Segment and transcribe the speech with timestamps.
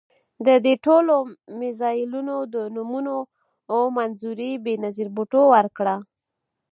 [0.45, 1.15] د دې ټولو
[1.59, 3.15] میزایلونو د نومونو
[3.95, 5.95] منظوري بېنظیر بوټو ورکړه.